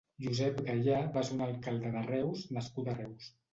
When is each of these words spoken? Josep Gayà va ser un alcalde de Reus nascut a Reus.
Josep 0.27 0.63
Gayà 0.69 0.95
va 1.19 1.23
ser 1.27 1.37
un 1.37 1.45
alcalde 1.49 1.93
de 1.99 2.05
Reus 2.09 2.49
nascut 2.59 2.91
a 2.91 2.99
Reus. 3.01 3.33